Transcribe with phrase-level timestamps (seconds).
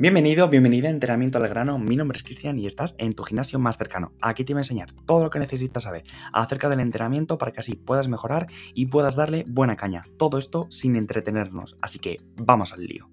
[0.00, 1.78] Bienvenido, bienvenida a Entrenamiento al Grano.
[1.78, 4.14] Mi nombre es Cristian y estás en tu gimnasio más cercano.
[4.22, 7.60] Aquí te voy a enseñar todo lo que necesitas saber acerca del entrenamiento para que
[7.60, 10.04] así puedas mejorar y puedas darle buena caña.
[10.16, 11.76] Todo esto sin entretenernos.
[11.82, 13.10] Así que vamos al lío.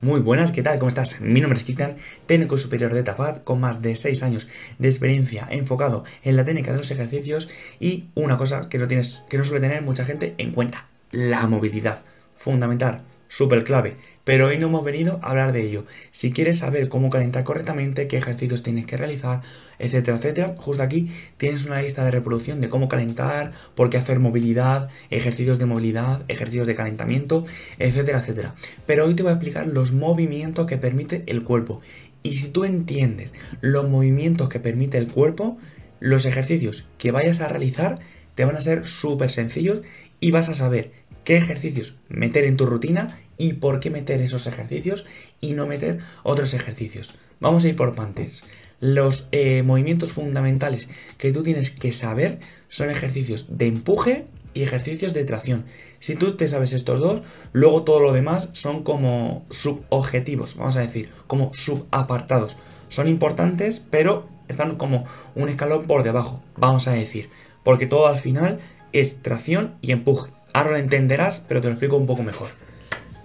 [0.00, 0.78] Muy buenas, ¿qué tal?
[0.78, 1.20] ¿Cómo estás?
[1.20, 4.48] Mi nombre es Cristian, técnico superior de TAPAD, con más de 6 años
[4.78, 9.22] de experiencia enfocado en la técnica de los ejercicios y una cosa que no, tienes,
[9.28, 12.02] que no suele tener mucha gente en cuenta, la movilidad.
[12.34, 13.96] Fundamental súper clave.
[14.24, 15.86] Pero hoy no hemos venido a hablar de ello.
[16.10, 19.40] Si quieres saber cómo calentar correctamente, qué ejercicios tienes que realizar,
[19.78, 24.20] etcétera, etcétera, justo aquí tienes una lista de reproducción de cómo calentar, por qué hacer
[24.20, 27.46] movilidad, ejercicios de movilidad, ejercicios de calentamiento,
[27.78, 28.54] etcétera, etcétera.
[28.86, 31.80] Pero hoy te voy a explicar los movimientos que permite el cuerpo.
[32.22, 33.32] Y si tú entiendes
[33.62, 35.56] los movimientos que permite el cuerpo,
[36.00, 37.98] los ejercicios que vayas a realizar
[38.34, 39.80] te van a ser súper sencillos
[40.20, 40.92] y vas a saber
[41.24, 45.04] qué ejercicios meter en tu rutina y por qué meter esos ejercicios
[45.40, 47.14] y no meter otros ejercicios.
[47.40, 48.44] Vamos a ir por partes.
[48.80, 55.14] Los eh, movimientos fundamentales que tú tienes que saber son ejercicios de empuje y ejercicios
[55.14, 55.64] de tracción.
[56.00, 60.80] Si tú te sabes estos dos, luego todo lo demás son como subobjetivos, vamos a
[60.80, 62.56] decir, como subapartados.
[62.88, 67.30] Son importantes, pero están como un escalón por debajo, vamos a decir,
[67.62, 68.58] porque todo al final
[68.92, 70.30] es tracción y empuje.
[70.52, 72.48] Ahora lo entenderás, pero te lo explico un poco mejor.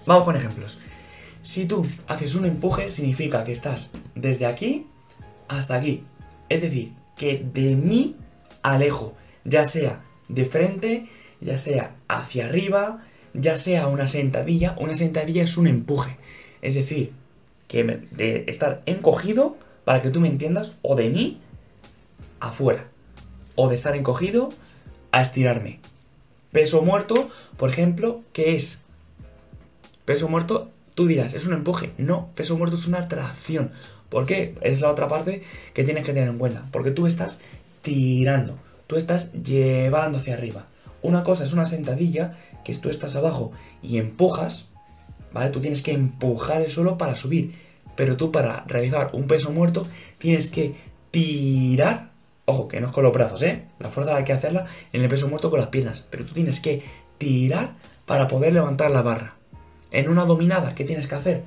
[0.05, 0.79] Vamos con ejemplos.
[1.41, 4.87] Si tú haces un empuje, significa que estás desde aquí
[5.47, 6.03] hasta aquí.
[6.49, 8.15] Es decir, que de mí
[8.61, 11.07] alejo, ya sea de frente,
[11.41, 13.03] ya sea hacia arriba,
[13.33, 14.75] ya sea una sentadilla.
[14.79, 16.17] Una sentadilla es un empuje.
[16.61, 17.11] Es decir,
[17.67, 21.39] que de estar encogido, para que tú me entiendas, o de mí
[22.39, 22.85] afuera.
[23.55, 24.49] O de estar encogido
[25.11, 25.79] a estirarme.
[26.57, 28.79] Peso muerto, por ejemplo, ¿qué es?
[30.05, 31.91] Peso muerto, tú dirás, es un empuje.
[31.99, 33.73] No, peso muerto es una tracción.
[34.09, 34.55] ¿Por qué?
[34.61, 35.43] Es la otra parte
[35.75, 36.65] que tienes que tener en cuenta.
[36.71, 37.39] Porque tú estás
[37.83, 38.57] tirando,
[38.87, 40.65] tú estás llevando hacia arriba.
[41.03, 42.35] Una cosa es una sentadilla,
[42.65, 43.51] que tú estás abajo
[43.83, 44.65] y empujas,
[45.31, 45.51] ¿vale?
[45.51, 47.53] Tú tienes que empujar el suelo para subir.
[47.95, 49.85] Pero tú para realizar un peso muerto
[50.17, 50.73] tienes que
[51.11, 52.13] tirar
[52.49, 53.65] Ojo, que no es con los brazos, ¿eh?
[53.77, 56.07] La fuerza hay que hacerla en el peso muerto con las piernas.
[56.09, 56.81] Pero tú tienes que
[57.17, 57.73] tirar
[58.05, 59.35] para poder levantar la barra.
[59.91, 61.43] En una dominada, ¿qué tienes que hacer?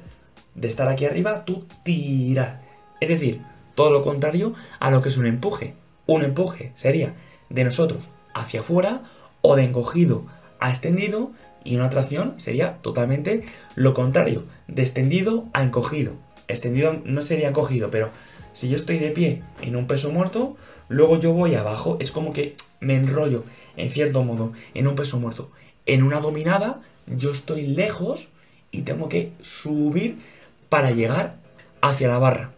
[0.55, 2.61] De estar aquí arriba, tú tirar.
[3.01, 3.41] Es decir,
[3.75, 5.73] todo lo contrario a lo que es un empuje.
[6.05, 7.15] Un empuje sería
[7.49, 9.05] de nosotros hacia afuera
[9.41, 10.27] o de encogido
[10.59, 11.33] a extendido
[11.65, 13.45] y una tracción sería totalmente
[13.75, 16.13] lo contrario, de extendido a encogido.
[16.47, 18.11] Extendido no sería encogido, pero
[18.53, 20.57] si yo estoy de pie en un peso muerto,
[20.89, 23.45] luego yo voy abajo, es como que me enrollo,
[23.77, 25.51] en cierto modo, en un peso muerto.
[25.87, 28.29] En una dominada, yo estoy lejos
[28.71, 30.19] y tengo que subir
[30.69, 31.37] para llegar
[31.81, 32.53] hacia la barra.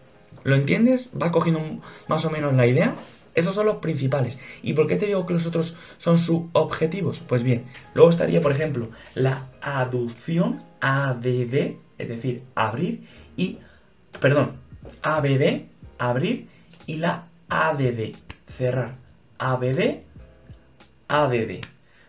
[0.45, 1.11] ¿Lo entiendes?
[1.21, 2.97] ¿Va cogiendo más o menos la idea?
[3.35, 4.39] Esos son los principales.
[4.63, 7.21] ¿Y por qué te digo que los otros son subobjetivos?
[7.21, 7.65] Pues bien,
[7.95, 13.59] luego estaría, por ejemplo, la aducción ADD, es decir, abrir y,
[14.21, 14.57] perdón,
[15.03, 15.72] ABD,
[16.11, 16.49] abrir
[16.87, 18.15] y la ADD,
[18.57, 18.97] cerrar.
[19.39, 20.03] ABD,
[21.09, 21.61] ADD,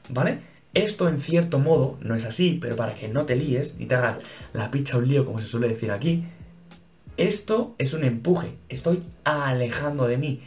[0.10, 0.40] ¿vale?
[0.74, 3.96] Esto en cierto modo no es así, pero para que no te líes ni te
[3.96, 4.18] hagas
[4.54, 6.26] la picha un lío como se suele decir aquí,
[7.18, 10.42] esto es un empuje, estoy alejando de mí.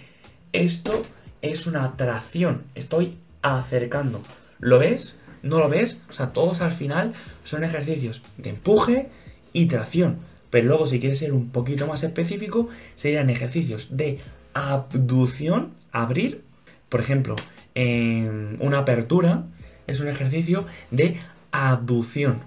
[0.52, 1.02] Esto
[1.42, 4.22] es una atracción, estoy acercando.
[4.58, 5.16] ¿Lo ves?
[5.42, 6.00] ¿No lo ves?
[6.08, 7.14] O sea, todos al final
[7.44, 9.08] son ejercicios de empuje
[9.52, 10.18] y tracción.
[10.56, 14.20] Pero luego, si quieres ser un poquito más específico, serían ejercicios de
[14.54, 16.44] abducción, abrir.
[16.88, 17.36] Por ejemplo,
[17.74, 19.44] una apertura
[19.86, 21.18] es un ejercicio de
[21.52, 22.40] abducción.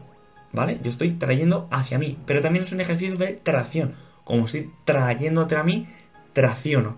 [0.54, 0.80] ¿Vale?
[0.82, 2.18] Yo estoy trayendo hacia mí.
[2.26, 3.94] Pero también es un ejercicio de tracción.
[4.24, 5.88] Como estoy trayendo hacia mí,
[6.34, 6.98] tracciono.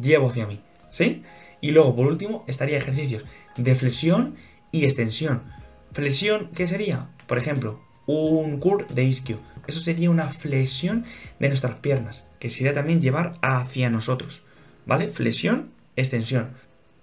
[0.00, 0.60] Llevo hacia mí.
[0.90, 1.24] ¿Sí?
[1.60, 3.24] Y luego, por último, estaría ejercicios
[3.56, 4.36] de flexión
[4.70, 5.42] y extensión.
[5.90, 7.08] Flexión, ¿qué sería?
[7.26, 9.40] Por ejemplo, un curl de isquio.
[9.66, 11.04] Eso sería una flexión
[11.38, 14.42] de nuestras piernas, que sería también llevar hacia nosotros.
[14.86, 15.08] ¿Vale?
[15.08, 16.50] Flexión, extensión.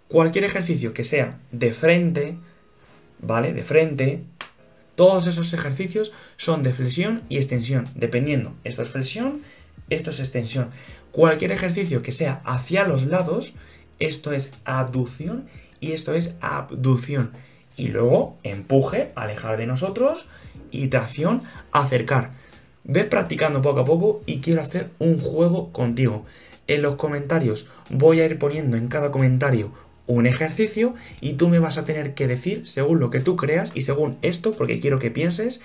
[0.08, 2.38] Cualquier ejercicio que sea de frente,
[3.20, 3.54] ¿vale?
[3.54, 4.24] De frente.
[4.96, 8.54] Todos esos ejercicios son de flexión y extensión, dependiendo.
[8.64, 9.42] Esto es flexión,
[9.90, 10.70] esto es extensión.
[11.12, 13.54] Cualquier ejercicio que sea hacia los lados,
[14.00, 15.48] esto es aducción
[15.80, 17.32] y esto es abducción.
[17.82, 20.28] Y luego empuje, alejar de nosotros
[20.70, 21.42] y tracción,
[21.72, 22.30] acercar.
[22.84, 26.24] Ves practicando poco a poco y quiero hacer un juego contigo.
[26.68, 29.72] En los comentarios voy a ir poniendo en cada comentario
[30.06, 33.72] un ejercicio y tú me vas a tener que decir, según lo que tú creas
[33.74, 35.60] y según esto, porque quiero que pienses,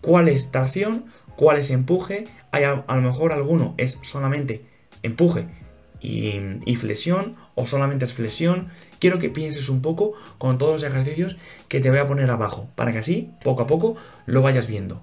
[0.00, 1.04] cuál es tracción,
[1.36, 4.62] cuál es empuje, hay a, lo mejor alguno es solamente
[5.04, 5.46] empuje
[6.04, 8.68] y, flexión o solamente es flexión.
[8.98, 11.36] Quiero que pienses un poco con todos los ejercicios
[11.68, 13.96] que te voy a poner abajo, para que así, poco a poco,
[14.26, 15.02] lo vayas viendo.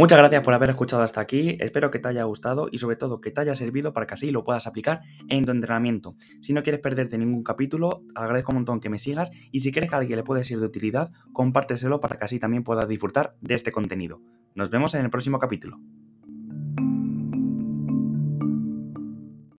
[0.00, 3.20] Muchas gracias por haber escuchado hasta aquí, espero que te haya gustado y sobre todo
[3.20, 6.16] que te haya servido para que así lo puedas aplicar en tu entrenamiento.
[6.40, 9.90] Si no quieres perderte ningún capítulo, agradezco un montón que me sigas y si crees
[9.90, 13.36] que a alguien le puede ser de utilidad, compárteselo para que así también puedas disfrutar
[13.42, 14.22] de este contenido.
[14.54, 15.78] Nos vemos en el próximo capítulo.